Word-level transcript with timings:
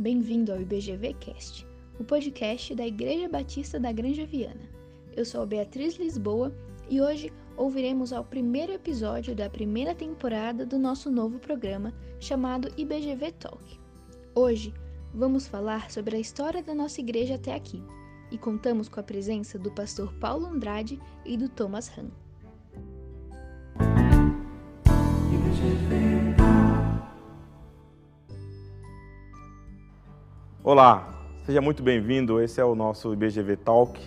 Bem-vindo 0.00 0.50
ao 0.50 0.58
IBGV 0.58 1.12
Cast, 1.20 1.66
o 1.98 2.04
podcast 2.04 2.74
da 2.74 2.86
Igreja 2.86 3.28
Batista 3.28 3.78
da 3.78 3.92
Granja 3.92 4.24
Viana. 4.24 4.66
Eu 5.14 5.26
sou 5.26 5.44
Beatriz 5.44 5.96
Lisboa 5.96 6.56
e 6.88 7.02
hoje 7.02 7.30
ouviremos 7.54 8.10
ao 8.10 8.24
primeiro 8.24 8.72
episódio 8.72 9.36
da 9.36 9.50
primeira 9.50 9.94
temporada 9.94 10.64
do 10.64 10.78
nosso 10.78 11.10
novo 11.10 11.38
programa 11.38 11.92
chamado 12.18 12.72
IBGV 12.78 13.30
Talk. 13.32 13.78
Hoje 14.34 14.72
vamos 15.12 15.46
falar 15.46 15.90
sobre 15.90 16.16
a 16.16 16.20
história 16.20 16.62
da 16.62 16.74
nossa 16.74 17.02
igreja 17.02 17.34
até 17.34 17.54
aqui 17.54 17.84
e 18.30 18.38
contamos 18.38 18.88
com 18.88 19.00
a 19.00 19.02
presença 19.02 19.58
do 19.58 19.70
pastor 19.70 20.14
Paulo 20.14 20.46
Andrade 20.46 20.98
e 21.26 21.36
do 21.36 21.46
Thomas 21.46 21.90
Hahn. 21.90 22.08
Olá, 30.62 31.08
seja 31.46 31.58
muito 31.58 31.82
bem-vindo. 31.82 32.38
Esse 32.38 32.60
é 32.60 32.64
o 32.64 32.74
nosso 32.74 33.14
IBGV 33.14 33.56
Talk, 33.56 33.98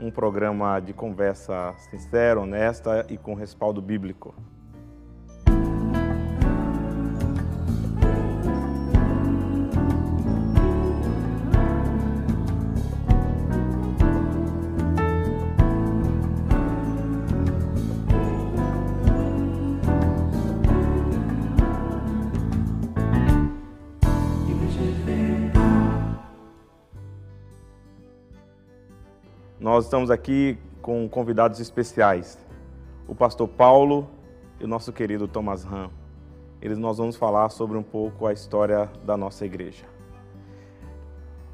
um 0.00 0.10
programa 0.10 0.80
de 0.80 0.92
conversa 0.92 1.72
sincera, 1.88 2.40
honesta 2.40 3.06
e 3.08 3.16
com 3.16 3.32
respaldo 3.32 3.80
bíblico. 3.80 4.34
Nós 29.64 29.84
estamos 29.86 30.10
aqui 30.10 30.58
com 30.82 31.08
convidados 31.08 31.58
especiais, 31.58 32.38
o 33.08 33.14
pastor 33.14 33.48
Paulo 33.48 34.10
e 34.60 34.64
o 34.64 34.68
nosso 34.68 34.92
querido 34.92 35.26
Thomas 35.26 35.64
Ram. 35.64 35.88
Eles 36.60 36.76
nós 36.76 36.98
vamos 36.98 37.16
falar 37.16 37.48
sobre 37.48 37.78
um 37.78 37.82
pouco 37.82 38.26
a 38.26 38.32
história 38.34 38.90
da 39.06 39.16
nossa 39.16 39.46
igreja. 39.46 39.86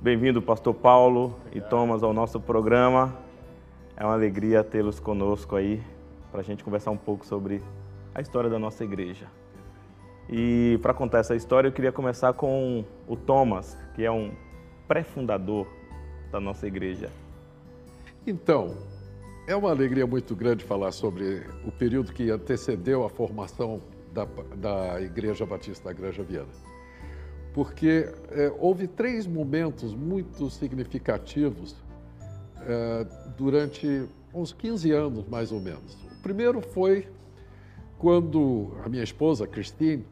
Bem-vindo, 0.00 0.42
pastor 0.42 0.74
Paulo 0.74 1.36
e 1.52 1.60
Thomas, 1.60 2.02
ao 2.02 2.12
nosso 2.12 2.40
programa. 2.40 3.16
É 3.96 4.04
uma 4.04 4.14
alegria 4.14 4.64
tê-los 4.64 4.98
conosco 4.98 5.54
aí 5.54 5.80
para 6.32 6.40
a 6.40 6.42
gente 6.42 6.64
conversar 6.64 6.90
um 6.90 6.96
pouco 6.96 7.24
sobre 7.24 7.62
a 8.12 8.20
história 8.20 8.50
da 8.50 8.58
nossa 8.58 8.82
igreja. 8.82 9.28
E 10.28 10.80
para 10.82 10.92
contar 10.92 11.18
essa 11.20 11.36
história, 11.36 11.68
eu 11.68 11.72
queria 11.72 11.92
começar 11.92 12.32
com 12.32 12.84
o 13.06 13.14
Thomas, 13.14 13.78
que 13.94 14.04
é 14.04 14.10
um 14.10 14.32
pré-fundador 14.88 15.64
da 16.32 16.40
nossa 16.40 16.66
igreja. 16.66 17.08
Então, 18.26 18.76
é 19.46 19.56
uma 19.56 19.70
alegria 19.70 20.06
muito 20.06 20.36
grande 20.36 20.62
falar 20.64 20.92
sobre 20.92 21.42
o 21.64 21.72
período 21.72 22.12
que 22.12 22.30
antecedeu 22.30 23.04
a 23.04 23.08
formação 23.08 23.80
da, 24.12 24.26
da 24.56 25.00
Igreja 25.00 25.46
Batista 25.46 25.88
da 25.88 25.92
Granja 25.92 26.22
Viana. 26.22 26.50
Porque 27.54 28.08
é, 28.30 28.52
houve 28.58 28.86
três 28.86 29.26
momentos 29.26 29.94
muito 29.94 30.50
significativos 30.50 31.74
é, 32.60 33.06
durante 33.36 34.06
uns 34.32 34.52
15 34.52 34.92
anos, 34.92 35.26
mais 35.26 35.50
ou 35.50 35.60
menos. 35.60 35.94
O 36.18 36.22
primeiro 36.22 36.60
foi 36.60 37.08
quando 37.98 38.72
a 38.84 38.88
minha 38.88 39.02
esposa, 39.02 39.46
Christine, 39.46 40.04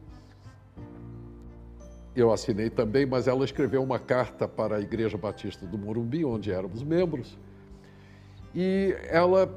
eu 2.15 2.31
assinei 2.33 2.69
também, 2.69 3.05
mas 3.05 3.27
ela 3.27 3.45
escreveu 3.45 3.81
uma 3.81 3.99
carta 3.99 4.47
para 4.47 4.77
a 4.77 4.81
Igreja 4.81 5.17
Batista 5.17 5.65
do 5.65 5.77
Morumbi, 5.77 6.25
onde 6.25 6.51
éramos 6.51 6.83
membros, 6.83 7.37
e 8.53 8.95
ela 9.07 9.49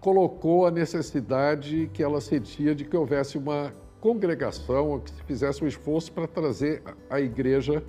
colocou 0.00 0.66
a 0.66 0.70
necessidade 0.70 1.90
que 1.92 2.02
ela 2.02 2.20
sentia 2.20 2.74
de 2.74 2.84
que 2.84 2.96
houvesse 2.96 3.36
uma 3.36 3.72
congregação, 4.00 5.00
que 5.00 5.10
se 5.10 5.22
fizesse 5.24 5.64
um 5.64 5.66
esforço 5.66 6.12
para 6.12 6.26
trazer 6.26 6.82
a 7.10 7.20
igreja 7.20 7.82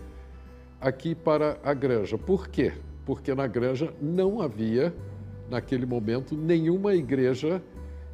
aqui 0.82 1.14
para 1.14 1.60
a 1.64 1.74
granja. 1.74 2.18
Por 2.18 2.48
quê? 2.48 2.74
Porque 3.06 3.34
na 3.36 3.46
granja 3.46 3.94
não 4.02 4.42
havia, 4.42 4.94
naquele 5.50 5.86
momento, 5.86 6.36
nenhuma 6.36 6.96
igreja 6.96 7.62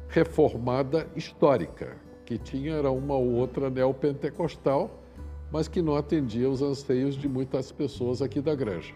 reformada 0.08 1.06
histórica. 1.16 1.96
Que 2.24 2.38
tinha 2.38 2.74
era 2.74 2.90
uma 2.90 3.14
ou 3.14 3.32
outra 3.32 3.70
neopentecostal, 3.70 5.02
mas 5.50 5.68
que 5.68 5.80
não 5.80 5.96
atendia 5.96 6.50
os 6.50 6.60
anseios 6.60 7.14
de 7.14 7.28
muitas 7.28 7.72
pessoas 7.72 8.20
aqui 8.20 8.40
da 8.40 8.54
granja. 8.54 8.94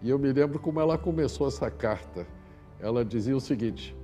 E 0.00 0.08
eu 0.08 0.18
me 0.18 0.32
lembro 0.32 0.58
como 0.58 0.80
ela 0.80 0.96
começou 0.96 1.48
essa 1.48 1.70
carta 1.70 2.26
ela 2.80 3.04
dizia 3.04 3.36
o 3.36 3.40
seguinte: 3.40 3.94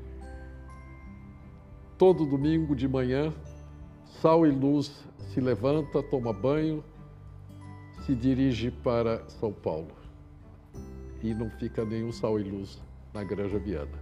todo 1.98 2.26
domingo 2.26 2.74
de 2.74 2.88
manhã, 2.88 3.32
Sal 4.20 4.46
e 4.46 4.50
Luz 4.50 5.04
se 5.32 5.40
levanta, 5.40 6.02
toma 6.02 6.32
banho, 6.32 6.82
se 8.04 8.14
dirige 8.14 8.70
para 8.70 9.22
São 9.28 9.52
Paulo. 9.52 9.92
E 11.22 11.32
não 11.32 11.48
fica 11.50 11.84
nenhum 11.84 12.10
Sal 12.12 12.40
e 12.40 12.42
Luz 12.42 12.82
na 13.14 13.22
Granja 13.22 13.58
Viana. 13.58 13.98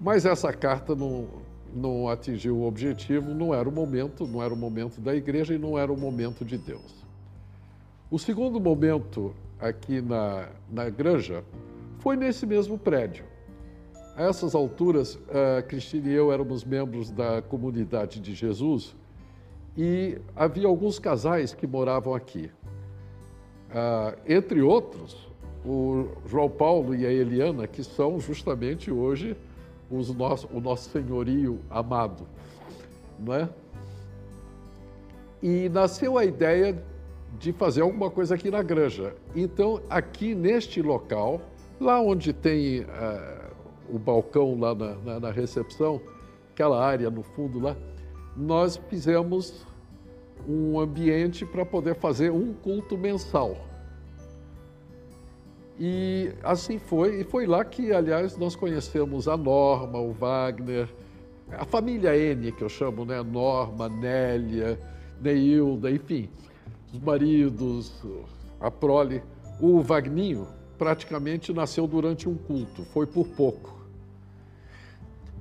Mas 0.00 0.24
essa 0.24 0.52
carta 0.52 0.94
não, 0.94 1.28
não 1.74 2.08
atingiu 2.08 2.56
o 2.56 2.66
objetivo, 2.66 3.34
não 3.34 3.54
era 3.54 3.68
o 3.68 3.72
momento, 3.72 4.26
não 4.26 4.42
era 4.42 4.52
o 4.52 4.56
momento 4.56 5.00
da 5.00 5.14
igreja 5.14 5.54
e 5.54 5.58
não 5.58 5.78
era 5.78 5.92
o 5.92 5.98
momento 5.98 6.44
de 6.44 6.58
Deus. 6.58 7.04
O 8.10 8.18
segundo 8.18 8.60
momento 8.60 9.34
aqui 9.58 10.00
na, 10.00 10.48
na 10.70 10.88
granja 10.88 11.42
foi 12.06 12.14
nesse 12.14 12.46
mesmo 12.46 12.78
prédio. 12.78 13.24
A 14.14 14.22
essas 14.22 14.54
alturas, 14.54 15.18
a 15.58 15.60
Cristina 15.62 16.08
e 16.08 16.12
eu 16.12 16.30
éramos 16.32 16.62
membros 16.62 17.10
da 17.10 17.42
comunidade 17.42 18.20
de 18.20 18.32
Jesus 18.32 18.94
e 19.76 20.16
havia 20.36 20.68
alguns 20.68 21.00
casais 21.00 21.52
que 21.52 21.66
moravam 21.66 22.14
aqui. 22.14 22.48
Uh, 23.70 24.16
entre 24.24 24.62
outros, 24.62 25.28
o 25.64 26.06
João 26.24 26.48
Paulo 26.48 26.94
e 26.94 27.04
a 27.04 27.10
Eliana, 27.10 27.66
que 27.66 27.82
são 27.82 28.20
justamente 28.20 28.88
hoje 28.88 29.36
os 29.90 30.14
nosso, 30.14 30.48
o 30.54 30.60
nosso 30.60 30.88
senhorio 30.90 31.58
amado. 31.68 32.24
Não 33.18 33.34
é? 33.34 33.48
E 35.42 35.68
nasceu 35.70 36.16
a 36.16 36.24
ideia 36.24 36.80
de 37.36 37.52
fazer 37.52 37.80
alguma 37.80 38.12
coisa 38.12 38.36
aqui 38.36 38.48
na 38.48 38.62
granja. 38.62 39.12
Então, 39.34 39.82
aqui 39.90 40.36
neste 40.36 40.80
local, 40.80 41.40
Lá 41.80 42.00
onde 42.00 42.32
tem 42.32 42.80
uh, 42.80 43.54
o 43.88 43.98
balcão 43.98 44.58
lá 44.58 44.74
na, 44.74 44.94
na, 44.96 45.20
na, 45.20 45.30
recepção, 45.30 46.00
aquela 46.52 46.82
área 46.84 47.10
no 47.10 47.22
fundo 47.22 47.60
lá, 47.60 47.76
nós 48.36 48.76
fizemos 48.88 49.66
um 50.48 50.78
ambiente 50.80 51.44
para 51.44 51.64
poder 51.64 51.94
fazer 51.96 52.30
um 52.30 52.52
culto 52.54 52.96
mensal. 52.96 53.56
E 55.78 56.32
assim 56.42 56.78
foi, 56.78 57.20
e 57.20 57.24
foi 57.24 57.46
lá 57.46 57.62
que, 57.64 57.92
aliás, 57.92 58.36
nós 58.38 58.56
conhecemos 58.56 59.28
a 59.28 59.36
Norma, 59.36 59.98
o 59.98 60.12
Wagner, 60.12 60.88
a 61.52 61.64
família 61.64 62.16
N, 62.16 62.50
que 62.52 62.62
eu 62.62 62.68
chamo, 62.68 63.04
né? 63.04 63.22
Norma, 63.22 63.88
Nélia, 63.88 64.80
Neilda, 65.20 65.90
enfim, 65.90 66.30
os 66.92 66.98
maridos, 67.00 68.02
a 68.58 68.70
prole, 68.70 69.22
o 69.60 69.82
Vagninho, 69.82 70.48
praticamente 70.76 71.52
nasceu 71.52 71.86
durante 71.86 72.28
um 72.28 72.34
culto, 72.34 72.84
foi 72.86 73.06
por 73.06 73.26
pouco. 73.28 73.74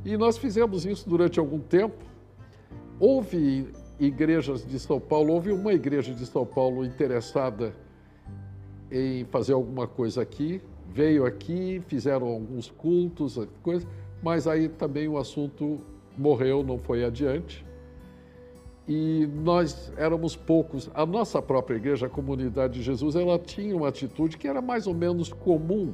E 0.04 0.16
nós 0.18 0.38
fizemos 0.38 0.86
isso 0.86 1.10
durante 1.10 1.40
algum 1.40 1.60
tempo. 1.60 2.04
Houve 3.00 3.68
igrejas 4.00 4.66
de 4.66 4.80
São 4.80 5.00
Paulo, 5.00 5.34
houve 5.34 5.52
uma 5.52 5.74
igreja 5.74 6.14
de 6.14 6.26
São 6.26 6.46
Paulo 6.46 6.86
interessada 6.86 7.76
em 8.92 9.26
fazer 9.26 9.54
alguma 9.54 9.88
coisa 9.88 10.22
aqui, 10.22 10.62
veio 10.94 11.26
aqui, 11.26 11.82
fizeram 11.88 12.28
alguns 12.28 12.70
cultos, 12.70 13.40
coisas, 13.64 13.88
mas 14.22 14.48
aí 14.48 14.70
também 14.70 15.08
o 15.08 15.18
assunto 15.18 15.80
morreu, 16.18 16.64
não 16.64 16.78
foi 16.78 17.04
adiante 17.04 17.65
e 18.88 19.28
nós 19.28 19.92
éramos 19.98 20.36
poucos. 20.36 20.90
A 20.94 21.06
nossa 21.06 21.42
própria 21.42 21.76
igreja, 21.76 22.06
a 22.06 22.10
comunidade 22.10 22.76
de 22.76 22.84
Jesus, 22.84 23.16
ela 23.16 23.40
tinha 23.40 23.76
uma 23.76 23.88
atitude 23.88 24.38
que 24.38 24.48
era 24.48 24.62
mais 24.62 24.86
ou 24.86 24.94
menos 24.94 25.34
comum, 25.34 25.94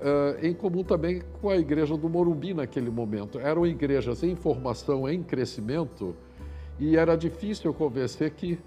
uh, 0.00 0.44
em 0.44 0.54
comum 0.54 0.82
também 0.82 1.22
com 1.40 1.50
a 1.50 1.56
igreja 1.56 1.96
do 1.96 2.08
Morumbi 2.08 2.54
naquele 2.54 2.90
momento. 2.90 3.38
Eram 3.38 3.66
igrejas 3.66 4.22
em 4.22 4.34
formação, 4.34 5.08
em 5.08 5.22
crescimento, 5.22 6.16
e 6.78 6.96
era 6.96 7.16
difícil 7.16 7.74
convencer 7.74 8.30
que 8.30 8.58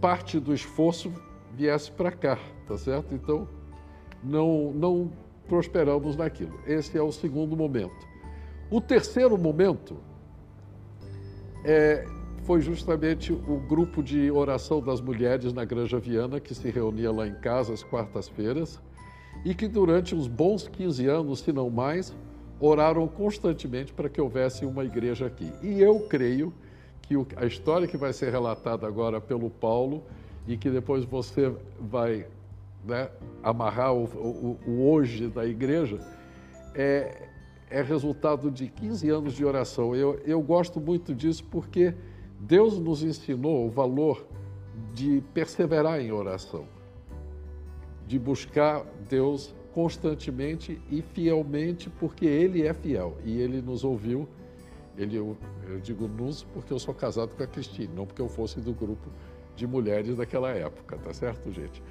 parte 0.00 0.38
do 0.38 0.52
esforço 0.52 1.10
viesse 1.54 1.90
para 1.90 2.12
cá, 2.12 2.38
tá 2.66 2.76
certo? 2.76 3.14
Então, 3.14 3.48
não, 4.22 4.70
não 4.72 5.10
prosperamos 5.48 6.16
naquilo. 6.16 6.60
Esse 6.66 6.98
é 6.98 7.02
o 7.02 7.10
segundo 7.10 7.56
momento. 7.56 8.06
O 8.70 8.80
terceiro 8.80 9.38
momento 9.38 9.96
é, 11.64 12.04
foi 12.46 12.60
justamente 12.60 13.32
o 13.32 13.58
grupo 13.58 14.00
de 14.00 14.30
oração 14.30 14.80
das 14.80 15.00
mulheres 15.00 15.52
na 15.52 15.64
Granja 15.64 15.98
Viana, 15.98 16.38
que 16.38 16.54
se 16.54 16.70
reunia 16.70 17.10
lá 17.10 17.26
em 17.26 17.34
casa 17.34 17.74
às 17.74 17.82
quartas-feiras, 17.82 18.80
e 19.44 19.52
que 19.52 19.66
durante 19.66 20.14
uns 20.14 20.28
bons 20.28 20.68
15 20.68 21.06
anos, 21.08 21.40
se 21.40 21.52
não 21.52 21.68
mais, 21.68 22.14
oraram 22.60 23.08
constantemente 23.08 23.92
para 23.92 24.08
que 24.08 24.20
houvesse 24.20 24.64
uma 24.64 24.84
igreja 24.84 25.26
aqui. 25.26 25.52
E 25.60 25.80
eu 25.82 25.98
creio 26.08 26.54
que 27.02 27.16
a 27.34 27.44
história 27.44 27.88
que 27.88 27.96
vai 27.96 28.12
ser 28.12 28.30
relatada 28.30 28.86
agora 28.86 29.20
pelo 29.20 29.50
Paulo 29.50 30.04
e 30.46 30.56
que 30.56 30.70
depois 30.70 31.04
você 31.04 31.52
vai 31.80 32.28
né, 32.84 33.10
amarrar 33.42 33.92
o, 33.92 34.04
o, 34.04 34.58
o, 34.64 34.88
hoje 34.88 35.26
da 35.26 35.44
igreja 35.44 35.98
é, 36.76 37.28
é 37.68 37.82
resultado 37.82 38.52
de 38.52 38.68
15 38.68 39.10
anos 39.10 39.34
de 39.34 39.44
oração. 39.44 39.96
Eu, 39.96 40.20
eu 40.24 40.40
gosto 40.40 40.80
muito 40.80 41.12
disso 41.12 41.42
porque 41.50 41.92
Deus 42.40 42.78
nos 42.78 43.02
ensinou 43.02 43.66
o 43.66 43.70
valor 43.70 44.26
de 44.94 45.22
perseverar 45.32 46.00
em 46.00 46.12
oração, 46.12 46.66
de 48.06 48.18
buscar 48.18 48.84
Deus 49.08 49.54
constantemente 49.72 50.80
e 50.90 51.02
fielmente, 51.02 51.90
porque 51.90 52.24
Ele 52.24 52.66
é 52.66 52.72
fiel 52.72 53.16
e 53.24 53.40
Ele 53.40 53.60
nos 53.60 53.84
ouviu. 53.84 54.28
Ele, 54.96 55.16
eu, 55.16 55.36
eu 55.68 55.78
digo 55.80 56.08
nos 56.08 56.42
porque 56.42 56.72
eu 56.72 56.78
sou 56.78 56.94
casado 56.94 57.34
com 57.36 57.42
a 57.42 57.46
Cristine, 57.46 57.92
não 57.94 58.06
porque 58.06 58.22
eu 58.22 58.28
fosse 58.28 58.60
do 58.60 58.72
grupo 58.72 59.10
de 59.54 59.66
mulheres 59.66 60.16
daquela 60.16 60.50
época, 60.50 60.96
tá 60.96 61.12
certo, 61.12 61.50
gente? 61.52 61.82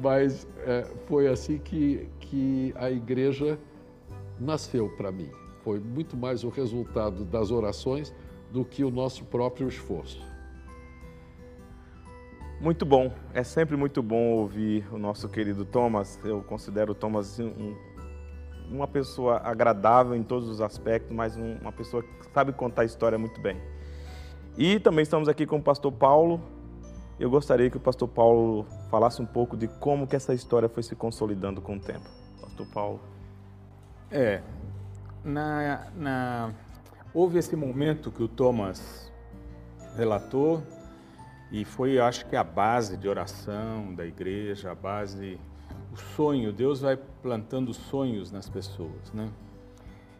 Mas 0.00 0.46
é, 0.58 0.82
foi 1.06 1.28
assim 1.28 1.58
que, 1.58 2.08
que 2.20 2.72
a 2.76 2.90
igreja 2.90 3.58
nasceu 4.40 4.88
para 4.96 5.10
mim. 5.10 5.30
Foi 5.62 5.80
muito 5.80 6.16
mais 6.16 6.44
o 6.44 6.48
resultado 6.48 7.24
das 7.24 7.50
orações 7.50 8.14
do 8.54 8.64
que 8.64 8.84
o 8.84 8.90
nosso 8.90 9.24
próprio 9.24 9.66
esforço. 9.66 10.22
Muito 12.60 12.86
bom, 12.86 13.12
é 13.32 13.42
sempre 13.42 13.76
muito 13.76 14.00
bom 14.00 14.30
ouvir 14.30 14.86
o 14.92 14.96
nosso 14.96 15.28
querido 15.28 15.64
Thomas. 15.64 16.20
Eu 16.24 16.40
considero 16.40 16.92
o 16.92 16.94
Thomas 16.94 17.40
um, 17.40 17.74
uma 18.70 18.86
pessoa 18.86 19.38
agradável 19.38 20.14
em 20.14 20.22
todos 20.22 20.48
os 20.48 20.60
aspectos, 20.60 21.10
mas 21.10 21.36
um, 21.36 21.56
uma 21.56 21.72
pessoa 21.72 22.04
que 22.04 22.30
sabe 22.32 22.52
contar 22.52 22.82
a 22.82 22.84
história 22.84 23.18
muito 23.18 23.40
bem. 23.40 23.60
E 24.56 24.78
também 24.78 25.02
estamos 25.02 25.28
aqui 25.28 25.44
com 25.46 25.56
o 25.56 25.62
pastor 25.62 25.90
Paulo. 25.90 26.40
Eu 27.18 27.28
gostaria 27.28 27.68
que 27.68 27.76
o 27.76 27.80
pastor 27.80 28.06
Paulo 28.06 28.68
falasse 28.88 29.20
um 29.20 29.26
pouco 29.26 29.56
de 29.56 29.66
como 29.66 30.06
que 30.06 30.14
essa 30.14 30.32
história 30.32 30.68
foi 30.68 30.84
se 30.84 30.94
consolidando 30.94 31.60
com 31.60 31.74
o 31.74 31.80
tempo. 31.80 32.08
Pastor 32.40 32.68
Paulo. 32.68 33.00
É, 34.12 34.42
na, 35.24 35.88
na, 35.96 36.54
houve 37.14 37.38
esse 37.38 37.54
momento 37.54 38.10
que 38.10 38.22
o 38.22 38.28
Thomas 38.28 39.10
relatou, 39.96 40.60
e 41.52 41.64
foi, 41.64 42.00
acho 42.00 42.26
que, 42.26 42.34
a 42.34 42.42
base 42.42 42.96
de 42.96 43.08
oração 43.08 43.94
da 43.94 44.04
igreja, 44.04 44.72
a 44.72 44.74
base, 44.74 45.38
o 45.92 45.96
sonho. 45.96 46.52
Deus 46.52 46.80
vai 46.80 46.98
plantando 47.22 47.72
sonhos 47.72 48.32
nas 48.32 48.48
pessoas, 48.48 49.12
né? 49.12 49.30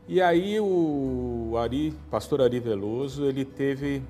E 0.06 0.22
aí 0.22 0.60
o 0.60 1.56
Ari, 1.56 1.92
pastor 2.08 2.40
Ari 2.40 2.60
Veloso, 2.60 3.24
ele 3.24 3.44
teve, 3.44 4.00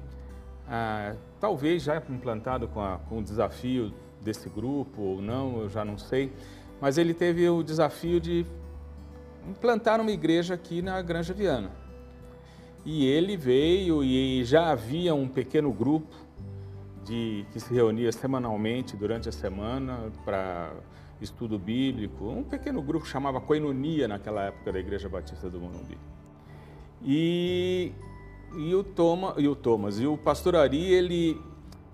ah, 0.69 1.15
talvez 1.41 1.85
já 1.85 1.97
implantado 1.97 2.69
com, 2.69 2.81
a, 2.81 2.99
com 3.09 3.21
o 3.21 3.23
desafio 3.23 3.95
desse 4.21 4.51
grupo 4.51 5.01
ou 5.01 5.23
não, 5.23 5.61
eu 5.61 5.71
já 5.71 5.85
não 5.85 5.97
sei, 5.97 6.33
mas 6.81 6.99
ele 6.99 7.15
teve 7.15 7.49
o 7.49 7.63
desafio 7.63 8.21
de 8.21 8.45
implantar 9.49 10.01
uma 10.01 10.11
igreja 10.11 10.55
aqui 10.55 10.83
na 10.83 11.01
Granja 11.01 11.33
Viana. 11.33 11.84
E 12.85 13.07
ele 13.07 13.37
veio 13.37 14.05
e 14.05 14.45
já 14.45 14.71
havia 14.71 15.15
um 15.15 15.27
pequeno 15.27 15.73
grupo 15.73 16.15
de, 17.05 17.47
que 17.53 17.61
se 17.61 17.73
reunia 17.73 18.13
semanalmente 18.13 18.97
durante 18.97 19.29
a 19.29 19.33
semana 19.33 20.13
para 20.25 20.73
estudo 21.21 21.59
bíblico, 21.59 22.29
um 22.29 22.43
pequeno 22.43 22.83
grupo 22.83 23.07
chamava 23.07 23.41
Coinonia 23.41 24.07
naquela 24.09 24.45
época 24.45 24.73
da 24.73 24.79
Igreja 24.79 25.09
Batista 25.09 25.49
do 25.49 25.61
Morumbi. 25.61 25.97
E, 27.03 27.93
e, 28.57 28.75
o, 28.75 28.83
Toma, 28.83 29.35
e 29.39 29.49
o 29.49 29.55
Thomas, 29.55 29.99
e 29.99 30.07
o 30.07 30.17
pastor 30.17 30.57
Ari, 30.57 30.93
ele, 30.93 31.41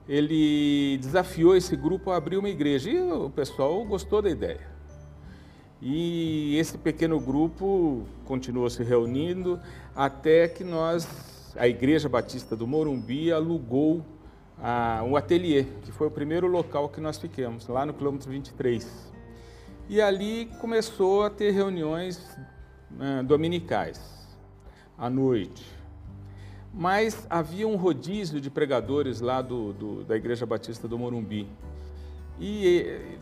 ele 0.09 0.99
desafiou 0.99 1.57
esse 1.57 1.77
grupo 1.77 2.11
a 2.11 2.17
abrir 2.17 2.37
uma 2.37 2.49
igreja 2.49 2.91
e 2.91 3.01
o 3.01 3.31
pessoal 3.31 3.85
gostou 3.85 4.23
da 4.23 4.31
ideia. 4.31 4.70
E 5.83 6.59
esse 6.59 6.77
pequeno 6.77 7.19
grupo 7.19 8.05
continuou 8.27 8.69
se 8.69 8.83
reunindo 8.83 9.59
até 9.97 10.47
que 10.47 10.63
nós, 10.63 11.55
a 11.57 11.67
Igreja 11.67 12.07
Batista 12.07 12.55
do 12.55 12.67
Morumbi, 12.67 13.33
alugou 13.33 14.05
ah, 14.59 15.03
um 15.07 15.17
ateliê, 15.17 15.65
que 15.83 15.91
foi 15.91 16.09
o 16.09 16.11
primeiro 16.11 16.47
local 16.47 16.91
que 16.91 17.01
nós 17.01 17.17
ficamos, 17.17 17.67
lá 17.67 17.87
no 17.87 17.95
quilômetro 17.95 18.31
23. 18.31 19.11
E 19.89 20.03
ali 20.03 20.51
começou 20.61 21.23
a 21.23 21.31
ter 21.31 21.51
reuniões 21.51 22.29
ah, 22.99 23.23
dominicais, 23.23 24.29
à 24.99 25.09
noite. 25.09 25.65
Mas 26.75 27.27
havia 27.31 27.67
um 27.67 27.77
rodízio 27.77 28.39
de 28.39 28.51
pregadores 28.51 29.23
lá 29.23 29.41
do, 29.41 29.73
do, 29.73 30.05
da 30.05 30.15
Igreja 30.15 30.45
Batista 30.45 30.87
do 30.87 30.99
Morumbi. 30.99 31.49
E 32.39 33.19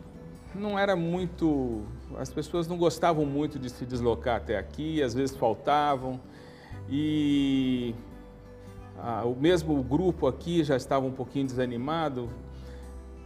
não 0.55 0.79
era 0.79 0.97
muito. 0.97 1.83
As 2.17 2.31
pessoas 2.31 2.67
não 2.67 2.77
gostavam 2.77 3.25
muito 3.25 3.59
de 3.59 3.71
se 3.71 3.85
deslocar 3.85 4.37
até 4.37 4.59
aqui, 4.59 5.03
às 5.03 5.15
vezes 5.15 5.37
faltavam. 5.37 6.21
E 6.89 7.95
ah, 8.99 9.25
o 9.25 9.35
mesmo 9.35 9.83
grupo 9.83 10.27
aqui 10.27 10.65
já 10.65 10.77
estava 10.77 11.07
um 11.07 11.13
pouquinho 11.13 11.47
desanimado. 11.47 12.29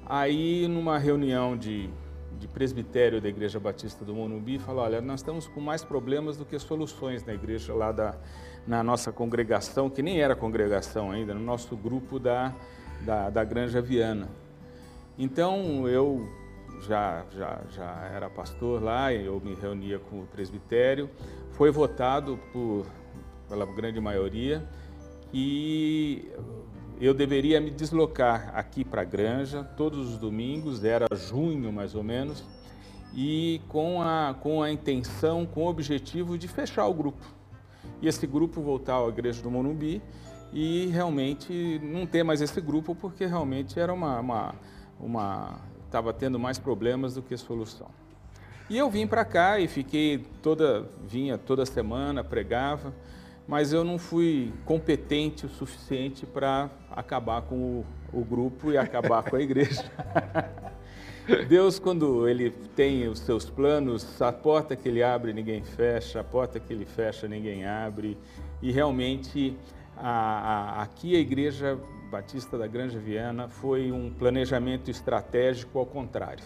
Aí, 0.05 0.67
numa 0.69 0.99
reunião 0.99 1.57
de, 1.57 1.89
de 2.39 2.49
presbitério 2.49 3.21
da 3.21 3.29
Igreja 3.29 3.61
Batista 3.61 4.05
do 4.05 4.15
Monumbi, 4.15 4.59
falou: 4.59 4.85
Olha, 4.85 5.01
nós 5.01 5.21
estamos 5.21 5.47
com 5.47 5.61
mais 5.61 5.85
problemas 5.85 6.37
do 6.37 6.45
que 6.45 6.59
soluções 6.59 7.25
na 7.25 7.33
igreja 7.33 7.73
lá 7.73 7.93
da, 7.93 8.17
na 8.67 8.83
nossa 8.83 9.13
congregação, 9.13 9.89
que 9.89 10.03
nem 10.03 10.21
era 10.21 10.35
congregação 10.35 11.11
ainda, 11.11 11.33
no 11.33 11.41
nosso 11.41 11.77
grupo 11.77 12.19
da, 12.19 12.53
da, 13.03 13.31
da 13.31 13.45
Granja 13.45 13.81
Viana. 13.81 14.29
Então, 15.17 15.89
eu 15.89 16.29
já, 16.81 17.25
já, 17.31 17.61
já 17.71 18.11
era 18.15 18.29
pastor 18.31 18.83
lá, 18.83 19.13
eu 19.13 19.41
me 19.41 19.55
reunia 19.55 19.99
com 19.99 20.21
o 20.21 20.27
presbitério. 20.27 21.09
Foi 21.53 21.71
votado 21.71 22.39
por, 22.53 22.87
pela 23.49 23.67
grande 23.67 24.01
maioria 24.01 24.67
e 25.33 26.31
eu 27.01 27.15
deveria 27.15 27.61
me 27.61 27.71
deslocar 27.71 28.53
aqui 28.55 28.85
para 28.85 29.03
a 29.03 29.05
Granja 29.05 29.65
todos 29.77 30.11
os 30.11 30.19
domingos, 30.19 30.85
era 30.85 31.07
junho 31.15 31.73
mais 31.73 31.95
ou 31.95 32.03
menos, 32.03 32.45
e 33.15 33.61
com 33.69 34.01
a, 34.01 34.35
com 34.41 34.63
a 34.63 34.71
intenção, 34.71 35.45
com 35.45 35.65
o 35.65 35.69
objetivo 35.69 36.39
de 36.39 36.49
fechar 36.49 36.87
o 36.87 36.95
grupo. 36.95 37.25
E 38.01 38.09
esse 38.09 38.27
grupo 38.27 38.61
voltar 38.61 38.99
à 38.99 39.09
Igreja 39.09 39.43
do 39.43 39.51
Monumbi 39.51 40.03
e 40.53 40.87
realmente 40.93 41.81
não 41.83 42.07
ter 42.07 42.23
mais 42.23 42.41
esse 42.41 42.61
grupo, 42.61 42.95
porque 42.95 43.27
realmente 43.27 43.81
era 43.81 43.93
uma. 43.93 44.21
uma, 44.21 44.55
uma 45.01 45.72
estava 45.93 46.13
tendo 46.13 46.39
mais 46.39 46.59
problemas 46.59 47.15
do 47.15 47.23
que 47.23 47.37
solução. 47.37 47.89
E 48.71 48.79
eu 48.79 48.91
vim 48.91 49.07
para 49.07 49.25
cá 49.25 49.61
e 49.61 49.69
fiquei 49.69 50.25
toda, 50.43 50.89
vinha 51.07 51.37
toda 51.37 51.67
semana, 51.67 52.25
pregava 52.25 52.93
mas 53.47 53.73
eu 53.73 53.83
não 53.83 53.99
fui 53.99 54.53
competente 54.65 55.47
o 55.47 55.49
suficiente 55.49 56.25
para 56.25 56.71
acabar 56.91 57.43
com 57.43 57.57
o, 57.57 57.87
o, 58.13 58.25
grupo 58.25 58.71
e 58.71 58.79
acabar 58.79 59.23
com 59.23 59.37
a 59.37 59.43
igreja. 59.43 59.85
Deus, 61.49 61.79
quando 61.79 62.29
Ele 62.29 62.51
tem 62.51 63.07
os 63.09 63.21
seus 63.21 63.45
planos, 63.49 64.21
a 64.23 64.33
porta 64.33 64.75
que 64.75 64.89
Ele 64.89 65.03
abre, 65.03 65.33
ninguém 65.33 65.63
fecha, 65.63 66.21
a 66.21 66.25
porta 66.25 66.59
que 66.59 66.73
Ele 66.73 66.85
fecha, 66.85 67.29
ninguém 67.29 67.65
abre. 67.65 68.17
E 68.61 68.73
realmente, 68.73 69.57
a, 69.97 70.11
a, 70.11 70.83
aqui 70.83 71.17
a 71.17 71.19
Igreja 71.19 71.79
Batista 72.13 72.59
da 72.59 72.67
Granja 72.67 72.99
Viana 72.99 73.49
foi 73.49 73.91
um 73.91 74.13
planejamento 74.13 74.91
estratégico 74.91 75.79
ao 75.79 75.87
contrário. 75.87 76.45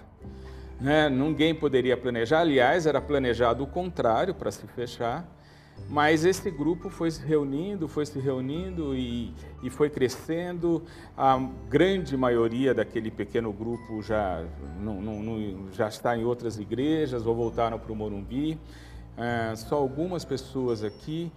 Né? 0.80 1.11
Ninguém 1.11 1.52
poderia 1.52 1.96
planejar, 1.96 2.40
aliás, 2.40 2.87
era 2.87 3.00
planejado 3.00 3.64
o 3.64 3.66
contrário 3.66 4.32
para 4.32 4.50
se 4.52 4.66
fechar 4.68 5.28
mas 5.88 6.25
esse 6.25 6.50
grupo 6.50 6.88
foi 6.88 7.11
se 7.11 7.25
reunindo, 7.25 7.87
foi 7.87 8.06
se 8.06 8.18
reunindo 8.18 8.94
e, 8.96 9.32
e 9.62 9.70
foi 9.70 9.88
crescendo. 9.88 10.82
A 11.16 11.38
grande 11.68 12.16
maioria 12.16 12.75
daquele 12.75 13.11
pequeno 13.11 13.52
grupo 13.52 14.02
já, 14.02 14.44
não, 14.80 15.00
não, 15.00 15.73
já 15.73 15.87
está 15.87 16.16
em 16.16 16.25
outras 16.25 16.58
igrejas 16.58 17.26
ou 17.26 17.35
voltaram 17.35 17.78
para 17.78 17.92
o 17.92 17.94
Morumbi. 17.94 18.58
É, 19.16 19.54
só 19.54 19.76
algumas 19.76 20.25
pessoas 20.25 20.82
aqui, 20.82 21.30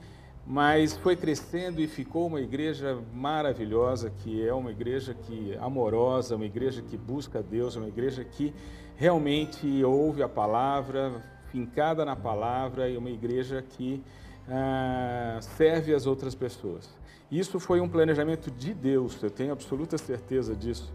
mas 0.45 0.97
foi 0.97 1.15
crescendo 1.15 1.79
e 1.79 1.87
ficou 1.87 2.27
uma 2.27 2.41
igreja 2.41 2.97
maravilhosa, 3.13 4.09
que 4.09 4.45
é 4.45 4.53
uma 4.53 4.71
igreja 4.71 5.13
que 5.13 5.55
amorosa, 5.59 6.35
uma 6.35 6.45
igreja 6.45 6.81
que 6.81 6.97
busca 6.97 7.43
Deus, 7.43 7.75
uma 7.75 7.87
igreja 7.87 8.23
que 8.23 8.53
realmente 8.95 9.83
ouve 9.83 10.23
a 10.23 10.29
palavra, 10.29 11.23
fincada 11.51 12.03
na 12.03 12.15
palavra, 12.15 12.89
e 12.89 12.97
uma 12.97 13.09
igreja 13.09 13.61
que 13.61 14.03
ah, 14.47 15.37
serve 15.41 15.93
as 15.93 16.05
outras 16.05 16.33
pessoas. 16.33 16.89
Isso 17.31 17.59
foi 17.59 17.79
um 17.79 17.87
planejamento 17.87 18.49
de 18.49 18.73
Deus, 18.73 19.21
eu 19.21 19.29
tenho 19.29 19.51
absoluta 19.51 19.97
certeza 19.97 20.55
disso, 20.55 20.91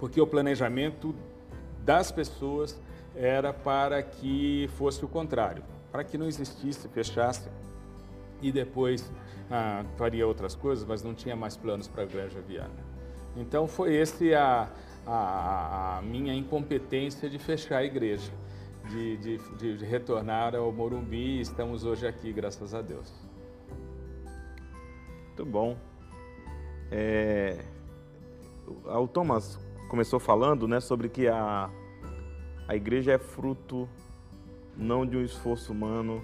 porque 0.00 0.20
o 0.20 0.26
planejamento 0.26 1.14
das 1.84 2.10
pessoas 2.10 2.76
era 3.14 3.52
para 3.52 4.02
que 4.02 4.68
fosse 4.76 5.04
o 5.04 5.08
contrário, 5.08 5.62
para 5.92 6.02
que 6.02 6.18
não 6.18 6.26
existisse, 6.26 6.88
fechasse 6.88 7.48
e 8.40 8.52
depois 8.52 9.10
ah, 9.50 9.84
faria 9.96 10.26
outras 10.26 10.54
coisas, 10.54 10.84
mas 10.84 11.02
não 11.02 11.14
tinha 11.14 11.36
mais 11.36 11.56
planos 11.56 11.88
para 11.88 12.02
a 12.02 12.06
Granja 12.06 12.40
Viana. 12.40 12.94
Então 13.36 13.66
foi 13.66 13.94
esse 13.94 14.34
a, 14.34 14.70
a, 15.06 15.98
a, 15.98 16.02
minha 16.02 16.34
incompetência 16.34 17.28
de 17.28 17.38
fechar 17.38 17.78
a 17.78 17.84
igreja, 17.84 18.30
de, 18.88 19.16
de, 19.16 19.76
de 19.76 19.84
retornar 19.84 20.54
ao 20.54 20.70
Morumbi 20.72 21.38
e 21.38 21.40
estamos 21.40 21.84
hoje 21.84 22.06
aqui, 22.06 22.32
graças 22.32 22.74
a 22.74 22.80
Deus. 22.80 23.12
Muito 25.28 25.44
bom. 25.44 25.76
É, 26.92 27.64
o 28.66 29.08
Thomas 29.08 29.58
começou 29.88 30.20
falando 30.20 30.68
né, 30.68 30.80
sobre 30.80 31.08
que 31.08 31.26
a, 31.26 31.70
a 32.68 32.76
igreja 32.76 33.12
é 33.12 33.18
fruto 33.18 33.88
não 34.76 35.04
de 35.06 35.16
um 35.16 35.22
esforço 35.22 35.72
humano, 35.72 36.22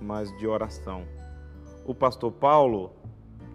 mas 0.00 0.36
de 0.38 0.46
oração. 0.46 1.06
O 1.84 1.94
pastor 1.94 2.32
Paulo 2.32 2.92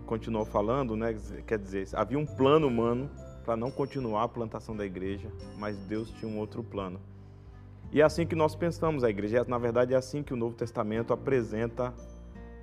continuou 0.05 0.45
falando, 0.45 0.95
né, 0.95 1.15
quer 1.45 1.57
dizer, 1.57 1.87
havia 1.93 2.17
um 2.17 2.25
plano 2.25 2.67
humano 2.67 3.09
para 3.43 3.55
não 3.55 3.71
continuar 3.71 4.23
a 4.23 4.27
plantação 4.27 4.75
da 4.75 4.85
igreja, 4.85 5.31
mas 5.57 5.77
Deus 5.77 6.09
tinha 6.11 6.29
um 6.29 6.39
outro 6.39 6.63
plano. 6.63 6.99
E 7.91 8.01
é 8.01 8.03
assim 8.03 8.25
que 8.25 8.35
nós 8.35 8.55
pensamos 8.55 9.03
a 9.03 9.09
igreja. 9.09 9.45
Na 9.47 9.57
verdade, 9.57 9.93
é 9.93 9.97
assim 9.97 10.23
que 10.23 10.33
o 10.33 10.37
Novo 10.37 10.55
Testamento 10.55 11.13
apresenta 11.13 11.93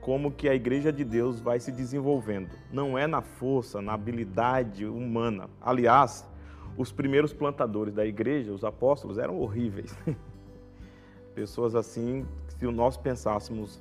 como 0.01 0.33
que 0.33 0.49
a 0.49 0.55
igreja 0.55 0.93
de 0.93 1.05
Deus 1.05 1.41
vai 1.41 1.61
se 1.61 1.71
desenvolvendo. 1.71 2.51
Não 2.73 2.99
é 2.99 3.07
na 3.07 3.23
força, 3.23 3.81
na 3.81 3.95
habilidade 3.95 4.85
humana. 4.85 5.49
Aliás, 5.61 6.29
os 6.77 6.91
primeiros 6.91 7.33
plantadores 7.33 7.95
da 7.95 8.05
igreja, 8.05 8.53
os 8.53 8.65
apóstolos, 8.65 9.17
eram 9.17 9.39
horríveis. 9.39 9.97
Pessoas 11.35 11.75
assim, 11.75 12.27
se 12.59 12.67
nós 12.67 12.97
pensássemos, 12.97 13.81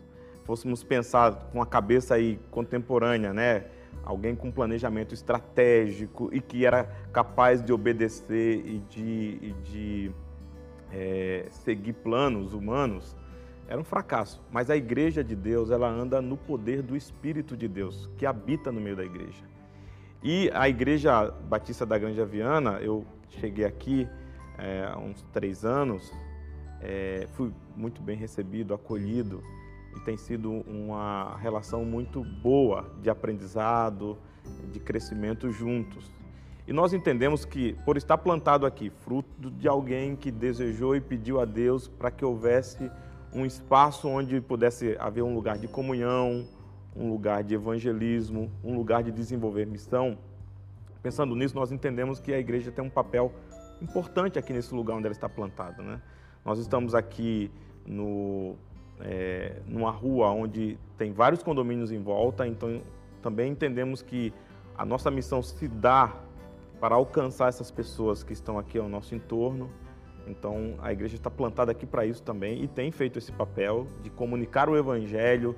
fôssemos 0.51 0.83
pensar 0.83 1.49
com 1.53 1.61
a 1.61 1.65
cabeça 1.65 2.15
aí 2.15 2.37
contemporânea, 2.51 3.31
né? 3.31 3.67
Alguém 4.03 4.35
com 4.35 4.51
planejamento 4.51 5.13
estratégico 5.13 6.29
e 6.33 6.41
que 6.41 6.65
era 6.65 6.83
capaz 7.13 7.63
de 7.63 7.71
obedecer 7.71 8.61
e 8.65 8.79
de, 8.79 9.39
e 9.41 9.55
de 9.63 10.11
é, 10.91 11.45
seguir 11.51 11.93
planos 11.93 12.53
humanos, 12.53 13.15
era 13.65 13.79
um 13.79 13.83
fracasso. 13.85 14.43
Mas 14.51 14.69
a 14.69 14.75
igreja 14.75 15.23
de 15.23 15.37
Deus, 15.37 15.71
ela 15.71 15.87
anda 15.87 16.21
no 16.21 16.35
poder 16.35 16.81
do 16.81 16.97
Espírito 16.97 17.55
de 17.55 17.69
Deus, 17.69 18.09
que 18.17 18.25
habita 18.25 18.73
no 18.73 18.81
meio 18.81 18.97
da 18.97 19.05
igreja. 19.05 19.45
E 20.21 20.51
a 20.53 20.67
Igreja 20.67 21.31
Batista 21.47 21.85
da 21.85 21.97
Grande 21.97 22.21
Viana, 22.25 22.71
eu 22.81 23.05
cheguei 23.29 23.63
aqui 23.63 24.05
é, 24.57 24.83
há 24.83 24.97
uns 24.97 25.21
três 25.31 25.63
anos, 25.63 26.11
é, 26.81 27.25
fui 27.35 27.53
muito 27.73 28.01
bem 28.01 28.17
recebido, 28.17 28.73
acolhido, 28.73 29.41
e 29.95 29.99
tem 29.99 30.17
sido 30.17 30.51
uma 30.67 31.37
relação 31.37 31.83
muito 31.85 32.23
boa 32.23 32.89
de 33.01 33.09
aprendizado, 33.09 34.17
de 34.71 34.79
crescimento 34.79 35.51
juntos. 35.51 36.11
E 36.67 36.73
nós 36.73 36.93
entendemos 36.93 37.43
que, 37.43 37.73
por 37.85 37.97
estar 37.97 38.17
plantado 38.17 38.65
aqui, 38.65 38.89
fruto 38.89 39.49
de 39.51 39.67
alguém 39.67 40.15
que 40.15 40.31
desejou 40.31 40.95
e 40.95 41.01
pediu 41.01 41.39
a 41.39 41.45
Deus 41.45 41.87
para 41.87 42.11
que 42.11 42.23
houvesse 42.23 42.89
um 43.33 43.45
espaço 43.45 44.07
onde 44.07 44.39
pudesse 44.41 44.95
haver 44.99 45.23
um 45.23 45.33
lugar 45.33 45.57
de 45.57 45.67
comunhão, 45.67 46.47
um 46.95 47.09
lugar 47.09 47.43
de 47.43 47.55
evangelismo, 47.55 48.51
um 48.63 48.75
lugar 48.75 49.03
de 49.03 49.11
desenvolver 49.11 49.65
missão. 49.65 50.17
Pensando 51.01 51.35
nisso, 51.35 51.55
nós 51.55 51.71
entendemos 51.71 52.19
que 52.19 52.33
a 52.33 52.39
igreja 52.39 52.71
tem 52.71 52.83
um 52.83 52.89
papel 52.89 53.33
importante 53.81 54.37
aqui 54.37 54.53
nesse 54.53 54.73
lugar 54.73 54.95
onde 54.95 55.05
ela 55.05 55.13
está 55.13 55.27
plantada. 55.27 55.81
Né? 55.81 56.01
Nós 56.45 56.59
estamos 56.59 56.93
aqui 56.93 57.49
no, 57.85 58.55
é, 59.03 59.61
numa 59.67 59.91
rua 59.91 60.29
onde 60.31 60.77
tem 60.97 61.11
vários 61.11 61.43
condomínios 61.43 61.91
em 61.91 62.01
volta, 62.01 62.47
então 62.47 62.81
também 63.21 63.51
entendemos 63.51 64.01
que 64.01 64.33
a 64.77 64.85
nossa 64.85 65.11
missão 65.11 65.41
se 65.41 65.67
dá 65.67 66.13
para 66.79 66.95
alcançar 66.95 67.49
essas 67.49 67.69
pessoas 67.69 68.23
que 68.23 68.33
estão 68.33 68.57
aqui 68.57 68.77
ao 68.79 68.89
nosso 68.89 69.13
entorno. 69.13 69.69
Então 70.27 70.75
a 70.81 70.91
igreja 70.91 71.15
está 71.15 71.29
plantada 71.29 71.71
aqui 71.71 71.85
para 71.85 72.05
isso 72.05 72.23
também 72.23 72.63
e 72.63 72.67
tem 72.67 72.91
feito 72.91 73.19
esse 73.19 73.31
papel 73.31 73.87
de 74.01 74.09
comunicar 74.09 74.69
o 74.69 74.77
evangelho, 74.77 75.55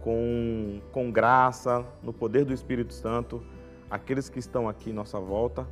com, 0.00 0.80
com 0.92 1.10
graça, 1.10 1.84
no 2.00 2.12
poder 2.12 2.44
do 2.44 2.52
Espírito 2.54 2.94
Santo, 2.94 3.42
aqueles 3.90 4.28
que 4.28 4.38
estão 4.38 4.68
aqui 4.68 4.90
em 4.90 4.92
nossa 4.92 5.18
volta. 5.18 5.66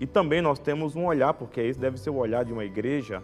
E 0.00 0.06
também 0.06 0.42
nós 0.42 0.58
temos 0.58 0.96
um 0.96 1.06
olhar, 1.06 1.34
porque 1.34 1.60
esse 1.60 1.78
deve 1.78 1.96
ser 1.96 2.10
o 2.10 2.16
olhar 2.16 2.44
de 2.44 2.52
uma 2.52 2.64
igreja 2.64 3.22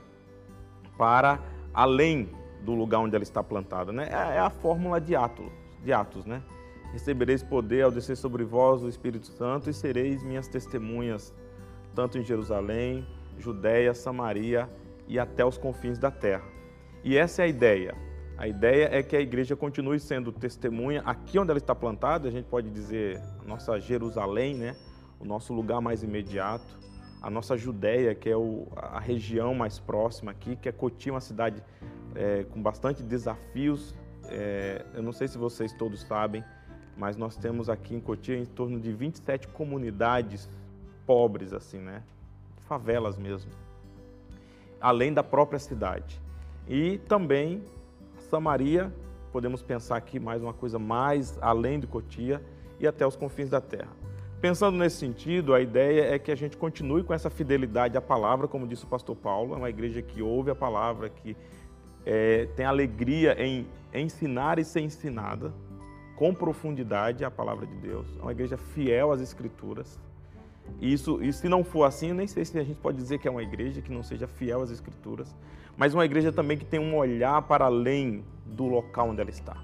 para 0.96 1.40
além 1.72 2.28
do 2.64 2.74
lugar 2.74 3.00
onde 3.00 3.14
ela 3.14 3.22
está 3.22 3.42
plantada. 3.42 3.92
Né? 3.92 4.08
É, 4.10 4.36
é 4.36 4.38
a 4.38 4.50
fórmula 4.50 5.00
de 5.00 5.14
Atos, 5.14 5.50
de 5.82 5.92
Atos 5.92 6.24
né? 6.24 6.42
Recebereis 6.92 7.42
poder 7.42 7.82
ao 7.82 7.90
descer 7.90 8.16
sobre 8.16 8.44
vós 8.44 8.82
o 8.82 8.88
Espírito 8.88 9.26
Santo 9.26 9.68
e 9.68 9.74
sereis 9.74 10.22
minhas 10.22 10.46
testemunhas, 10.46 11.34
tanto 11.94 12.18
em 12.18 12.22
Jerusalém, 12.22 13.06
Judéia, 13.38 13.92
Samaria 13.94 14.70
e 15.08 15.18
até 15.18 15.44
os 15.44 15.58
confins 15.58 15.98
da 15.98 16.10
terra. 16.10 16.44
E 17.02 17.16
essa 17.16 17.42
é 17.42 17.44
a 17.46 17.48
ideia. 17.48 17.94
A 18.38 18.48
ideia 18.48 18.88
é 18.90 19.02
que 19.02 19.16
a 19.16 19.20
igreja 19.20 19.54
continue 19.54 20.00
sendo 20.00 20.32
testemunha 20.32 21.02
aqui 21.04 21.38
onde 21.38 21.50
ela 21.50 21.58
está 21.58 21.74
plantada, 21.74 22.28
a 22.28 22.30
gente 22.30 22.46
pode 22.46 22.70
dizer 22.70 23.20
nossa 23.46 23.78
Jerusalém, 23.78 24.54
né? 24.54 24.76
o 25.20 25.24
nosso 25.24 25.52
lugar 25.52 25.80
mais 25.80 26.02
imediato, 26.02 26.78
a 27.22 27.30
nossa 27.30 27.56
Judéia, 27.56 28.14
que 28.14 28.28
é 28.28 28.36
o, 28.36 28.68
a 28.76 29.00
região 29.00 29.54
mais 29.54 29.78
próxima 29.78 30.30
aqui, 30.30 30.56
que 30.56 30.68
é 30.68 30.72
Cotia, 30.72 31.12
uma 31.12 31.20
cidade 31.20 31.62
é, 32.14 32.44
com 32.44 32.60
bastante 32.62 33.02
desafios. 33.02 33.94
É, 34.28 34.84
eu 34.94 35.02
não 35.02 35.12
sei 35.12 35.28
se 35.28 35.36
vocês 35.36 35.72
todos 35.72 36.02
sabem, 36.02 36.44
mas 36.96 37.16
nós 37.16 37.36
temos 37.36 37.68
aqui 37.68 37.94
em 37.94 38.00
Cotia 38.00 38.36
em 38.36 38.46
torno 38.46 38.80
de 38.80 38.92
27 38.92 39.48
comunidades 39.48 40.48
pobres, 41.06 41.52
assim, 41.52 41.78
né? 41.78 42.02
Favelas 42.68 43.18
mesmo. 43.18 43.50
Além 44.80 45.12
da 45.12 45.22
própria 45.22 45.58
cidade. 45.58 46.20
E 46.68 46.98
também 46.98 47.62
Samaria, 48.18 48.92
podemos 49.32 49.62
pensar 49.62 49.96
aqui 49.96 50.18
mais 50.18 50.42
uma 50.42 50.52
coisa 50.52 50.78
mais 50.78 51.38
além 51.40 51.78
de 51.78 51.86
Cotia 51.86 52.42
e 52.80 52.86
até 52.86 53.06
os 53.06 53.16
confins 53.16 53.50
da 53.50 53.60
terra. 53.60 53.90
Pensando 54.40 54.76
nesse 54.76 54.96
sentido, 54.96 55.54
a 55.54 55.60
ideia 55.60 56.14
é 56.14 56.18
que 56.18 56.30
a 56.30 56.34
gente 56.34 56.56
continue 56.56 57.02
com 57.02 57.14
essa 57.14 57.30
fidelidade 57.30 57.96
à 57.96 58.00
palavra, 58.00 58.46
como 58.46 58.66
disse 58.66 58.84
o 58.84 58.86
pastor 58.86 59.16
Paulo, 59.16 59.54
é 59.54 59.56
uma 59.56 59.70
igreja 59.70 60.02
que 60.02 60.20
ouve 60.20 60.50
a 60.50 60.54
palavra, 60.54 61.08
que 61.08 61.36
é, 62.04 62.46
tem 62.56 62.66
alegria 62.66 63.36
em 63.42 63.66
ensinar 63.92 64.58
e 64.58 64.64
ser 64.64 64.80
ensinada 64.80 65.52
com 66.16 66.34
profundidade 66.34 67.24
a 67.24 67.30
palavra 67.30 67.66
de 67.66 67.74
Deus. 67.76 68.06
É 68.18 68.22
uma 68.22 68.32
igreja 68.32 68.56
fiel 68.56 69.12
às 69.12 69.20
escrituras. 69.20 69.98
E, 70.80 70.92
isso, 70.92 71.22
e 71.22 71.32
se 71.32 71.48
não 71.48 71.62
for 71.62 71.84
assim, 71.84 72.08
eu 72.08 72.14
nem 72.14 72.26
sei 72.26 72.44
se 72.44 72.58
a 72.58 72.64
gente 72.64 72.78
pode 72.78 72.96
dizer 72.96 73.18
que 73.18 73.28
é 73.28 73.30
uma 73.30 73.42
igreja 73.42 73.82
que 73.82 73.92
não 73.92 74.02
seja 74.02 74.26
fiel 74.26 74.62
às 74.62 74.70
escrituras 74.70 75.34
mas 75.76 75.94
uma 75.94 76.04
igreja 76.04 76.32
também 76.32 76.56
que 76.56 76.64
tem 76.64 76.80
um 76.80 76.96
olhar 76.96 77.42
para 77.42 77.66
além 77.66 78.24
do 78.46 78.66
local 78.66 79.10
onde 79.10 79.20
ela 79.20 79.30
está. 79.30 79.56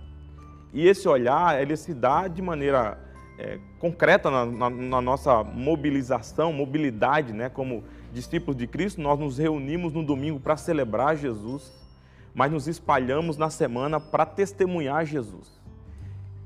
E 0.72 0.86
esse 0.86 1.08
olhar, 1.08 1.60
ele 1.60 1.76
se 1.76 1.94
dá 1.94 2.28
de 2.28 2.42
maneira 2.42 2.98
é, 3.38 3.58
concreta 3.78 4.30
na, 4.30 4.46
na, 4.46 4.70
na, 4.70 5.00
nossa 5.00 5.42
mobilização, 5.42 6.52
mobilidade, 6.52 7.32
né? 7.32 7.48
Como 7.48 7.84
discípulos 8.12 8.56
de 8.56 8.66
Cristo, 8.66 9.00
nós 9.00 9.18
nos 9.18 9.38
reunimos 9.38 9.92
no 9.92 10.04
domingo 10.04 10.38
para 10.38 10.56
celebrar 10.56 11.16
Jesus, 11.16 11.72
mas 12.34 12.52
nos 12.52 12.68
espalhamos 12.68 13.36
na 13.36 13.50
semana 13.50 13.98
para 13.98 14.24
testemunhar 14.24 15.04
Jesus. 15.04 15.60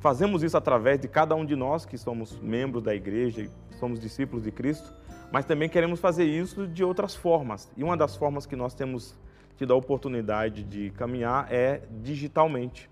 Fazemos 0.01 0.43
isso 0.43 0.57
através 0.57 1.01
de 1.01 1.09
cada 1.09 1.35
um 1.35 1.45
de 1.45 1.57
nós 1.57 1.87
que 1.87 1.97
somos 1.97 2.39
membros 2.41 2.83
da 2.83 2.95
igreja 2.95 3.43
e 3.43 3.51
somos 3.79 3.99
discípulos 3.99 4.45
de 4.45 4.51
Cristo, 4.51 4.93
mas 5.33 5.45
também 5.45 5.69
queremos 5.69 5.99
fazer 5.99 6.25
isso 6.25 6.67
de 6.67 6.85
outras 6.85 7.15
formas. 7.15 7.71
E 7.77 7.83
uma 7.83 7.97
das 7.97 8.15
formas 8.15 8.47
que 8.47 8.55
nós 8.55 8.75
temos 8.75 9.15
tido 9.57 9.73
a 9.73 9.77
oportunidade 9.77 10.63
de 10.63 10.91
caminhar 10.91 11.51
é 11.51 11.83
digitalmente. 12.03 12.91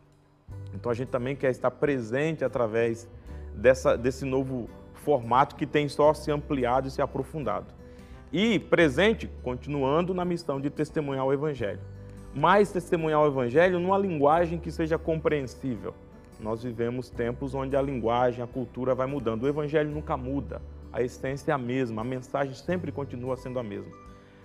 Então 0.74 0.90
a 0.90 0.94
gente 0.94 1.08
também 1.08 1.36
quer 1.36 1.50
estar 1.50 1.70
presente 1.70 2.44
através 2.44 3.08
dessa, 3.54 3.96
desse 3.96 4.24
novo 4.24 4.68
formato 4.94 5.56
que 5.56 5.66
tem 5.66 5.88
só 5.88 6.14
se 6.14 6.30
ampliado 6.30 6.88
e 6.88 6.90
se 6.90 7.02
aprofundado. 7.02 7.66
E 8.32 8.58
presente, 8.58 9.30
continuando 9.42 10.14
na 10.14 10.24
missão 10.24 10.60
de 10.60 10.70
testemunhar 10.70 11.26
o 11.26 11.32
Evangelho. 11.32 11.80
Mas 12.34 12.72
testemunhar 12.72 13.20
o 13.22 13.26
Evangelho 13.26 13.78
numa 13.78 13.98
linguagem 13.98 14.58
que 14.58 14.70
seja 14.70 14.98
compreensível. 14.98 15.94
Nós 16.40 16.62
vivemos 16.62 17.08
tempos 17.08 17.54
onde 17.54 17.76
a 17.76 17.82
linguagem, 17.82 18.42
a 18.42 18.46
cultura 18.46 18.94
vai 18.94 19.06
mudando. 19.06 19.44
O 19.44 19.48
Evangelho 19.48 19.90
nunca 19.90 20.16
muda, 20.16 20.60
a 20.92 21.02
essência 21.02 21.52
é 21.52 21.54
a 21.54 21.58
mesma, 21.58 22.02
a 22.02 22.04
mensagem 22.04 22.54
sempre 22.54 22.90
continua 22.90 23.36
sendo 23.36 23.58
a 23.58 23.62
mesma 23.62 24.02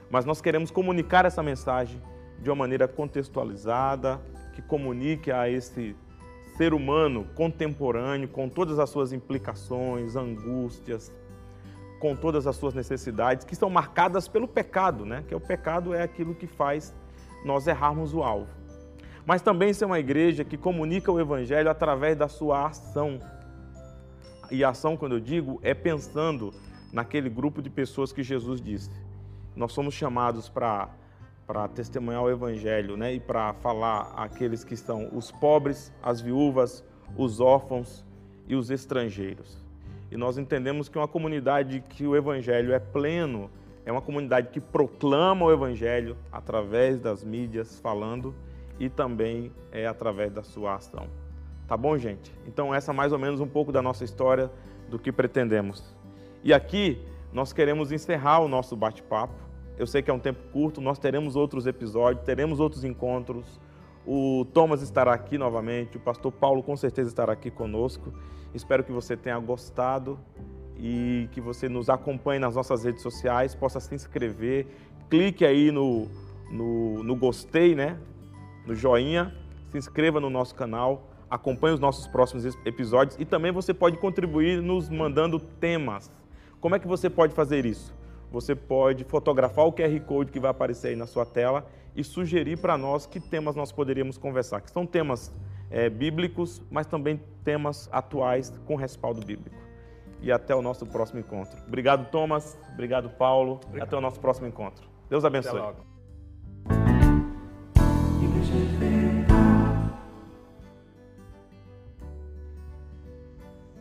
mas 0.09 0.25
nós 0.25 0.41
queremos 0.41 0.71
comunicar 0.71 1.25
essa 1.25 1.43
mensagem 1.43 2.01
de 2.39 2.49
uma 2.49 2.55
maneira 2.55 2.87
contextualizada, 2.87 4.19
que 4.53 4.61
comunique 4.61 5.31
a 5.31 5.49
esse 5.49 5.95
ser 6.55 6.73
humano 6.73 7.27
contemporâneo, 7.35 8.27
com 8.27 8.47
todas 8.47 8.79
as 8.79 8.89
suas 8.89 9.11
implicações, 9.11 10.15
angústias, 10.15 11.11
com 11.99 12.15
todas 12.15 12.47
as 12.47 12.55
suas 12.55 12.73
necessidades, 12.73 13.45
que 13.45 13.55
são 13.55 13.69
marcadas 13.69 14.27
pelo 14.27 14.47
pecado, 14.47 15.05
né? 15.05 15.23
Que 15.27 15.35
o 15.35 15.39
pecado 15.39 15.93
é 15.93 16.01
aquilo 16.01 16.33
que 16.33 16.47
faz 16.47 16.95
nós 17.43 17.67
errarmos 17.67 18.13
o 18.13 18.23
alvo. 18.23 18.51
Mas 19.25 19.41
também 19.41 19.73
ser 19.73 19.85
uma 19.85 19.99
igreja 19.99 20.43
que 20.43 20.57
comunica 20.57 21.11
o 21.11 21.19
evangelho 21.19 21.69
através 21.69 22.17
da 22.17 22.27
sua 22.27 22.67
ação. 22.67 23.19
E 24.49 24.63
ação, 24.63 24.95
quando 24.95 25.15
eu 25.15 25.19
digo, 25.19 25.59
é 25.61 25.73
pensando 25.73 26.53
naquele 26.91 27.29
grupo 27.29 27.61
de 27.61 27.69
pessoas 27.69 28.13
que 28.13 28.23
Jesus 28.23 28.61
disse. 28.61 28.89
Nós 29.55 29.73
somos 29.73 29.93
chamados 29.93 30.47
para 30.47 30.89
para 31.47 31.65
testemunhar 31.69 32.23
o 32.23 32.29
evangelho, 32.29 32.97
né, 32.97 33.13
e 33.13 33.21
para 33.21 33.53
falar 33.53 34.11
àqueles 34.17 34.65
que 34.65 34.75
são 34.75 35.07
os 35.13 35.31
pobres, 35.31 35.93
as 36.03 36.19
viúvas, 36.19 36.83
os 37.15 37.39
órfãos 37.39 38.05
e 38.49 38.53
os 38.53 38.69
estrangeiros. 38.69 39.65
E 40.11 40.17
nós 40.17 40.37
entendemos 40.37 40.89
que 40.89 40.97
uma 40.97 41.07
comunidade 41.07 41.81
que 41.87 42.05
o 42.05 42.17
evangelho 42.17 42.73
é 42.73 42.79
pleno 42.79 43.49
é 43.87 43.91
uma 43.91 44.01
comunidade 44.01 44.49
que 44.49 44.59
proclama 44.59 45.45
o 45.45 45.51
evangelho 45.51 46.15
através 46.31 46.99
das 46.99 47.23
mídias 47.23 47.79
falando 47.79 48.35
e 48.79 48.89
também 48.89 49.51
é 49.71 49.87
através 49.87 50.31
da 50.31 50.43
sua 50.43 50.75
ação. 50.75 51.07
Tá 51.67 51.75
bom, 51.75 51.97
gente? 51.97 52.31
Então 52.45 52.73
essa 52.73 52.91
é 52.91 52.95
mais 52.95 53.11
ou 53.11 53.17
menos 53.17 53.39
um 53.39 53.47
pouco 53.47 53.71
da 53.71 53.81
nossa 53.81 54.03
história 54.03 54.51
do 54.89 54.99
que 54.99 55.11
pretendemos. 55.11 55.95
E 56.43 56.53
aqui 56.53 57.01
nós 57.33 57.51
queremos 57.51 57.91
encerrar 57.91 58.39
o 58.39 58.47
nosso 58.47 58.75
bate-papo 58.75 59.47
eu 59.77 59.85
sei 59.85 60.01
que 60.01 60.09
é 60.09 60.13
um 60.13 60.19
tempo 60.19 60.39
curto, 60.51 60.81
nós 60.81 60.97
teremos 60.97 61.35
outros 61.35 61.67
episódios, 61.67 62.25
teremos 62.25 62.59
outros 62.59 62.83
encontros. 62.83 63.59
O 64.05 64.45
Thomas 64.51 64.81
estará 64.81 65.13
aqui 65.13 65.37
novamente, 65.37 65.97
o 65.97 65.99
pastor 65.99 66.31
Paulo 66.31 66.63
com 66.63 66.75
certeza 66.75 67.09
estará 67.09 67.33
aqui 67.33 67.51
conosco. 67.51 68.11
Espero 68.55 68.83
que 68.83 68.91
você 68.91 69.15
tenha 69.15 69.37
gostado 69.37 70.17
e 70.79 71.27
que 71.31 71.41
você 71.41 71.67
nos 71.67 71.89
acompanhe 71.89 72.39
nas 72.39 72.55
nossas 72.55 72.83
redes 72.83 73.01
sociais, 73.01 73.55
possa 73.55 73.79
se 73.79 73.93
inscrever, 73.93 74.67
clique 75.09 75.45
aí 75.45 75.71
no, 75.71 76.07
no, 76.49 77.03
no 77.03 77.15
gostei, 77.15 77.75
né? 77.75 77.97
no 78.65 78.75
joinha, 78.75 79.33
se 79.69 79.77
inscreva 79.77 80.19
no 80.19 80.29
nosso 80.29 80.53
canal, 80.53 81.09
acompanhe 81.29 81.73
os 81.73 81.79
nossos 81.79 82.07
próximos 82.07 82.45
episódios 82.65 83.17
e 83.19 83.25
também 83.25 83.51
você 83.51 83.73
pode 83.73 83.97
contribuir 83.97 84.61
nos 84.61 84.89
mandando 84.89 85.39
temas. 85.39 86.11
Como 86.59 86.75
é 86.75 86.79
que 86.79 86.87
você 86.87 87.09
pode 87.09 87.33
fazer 87.33 87.65
isso? 87.65 87.95
você 88.31 88.55
pode 88.55 89.03
fotografar 89.03 89.65
o 89.65 89.73
QR 89.73 89.99
Code 90.01 90.31
que 90.31 90.39
vai 90.39 90.51
aparecer 90.51 90.89
aí 90.89 90.95
na 90.95 91.07
sua 91.07 91.25
tela 91.25 91.65
e 91.95 92.03
sugerir 92.03 92.57
para 92.57 92.77
nós 92.77 93.05
que 93.05 93.19
temas 93.19 93.55
nós 93.55 93.71
poderíamos 93.71 94.17
conversar, 94.17 94.61
que 94.61 94.71
são 94.71 94.85
temas 94.85 95.33
é, 95.69 95.89
bíblicos, 95.89 96.61
mas 96.69 96.85
também 96.85 97.19
temas 97.43 97.89
atuais 97.91 98.53
com 98.65 98.75
respaldo 98.75 99.25
bíblico. 99.25 99.55
E 100.21 100.31
até 100.31 100.55
o 100.55 100.61
nosso 100.61 100.85
próximo 100.85 101.19
encontro. 101.19 101.57
Obrigado, 101.67 102.09
Thomas. 102.09 102.57
Obrigado, 102.73 103.09
Paulo. 103.09 103.59
Obrigado. 103.65 103.87
Até 103.87 103.97
o 103.97 104.01
nosso 104.01 104.19
próximo 104.19 104.47
encontro. 104.47 104.87
Deus 105.09 105.23
abençoe. 105.23 105.61